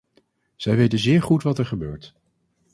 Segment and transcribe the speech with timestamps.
[0.55, 2.13] Zij weten zeer goed wat er gebeurt.